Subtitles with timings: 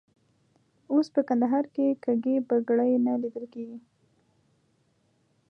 [0.93, 3.77] اوس په کندهار کې کږې بګړۍ نه لیدل کېږي.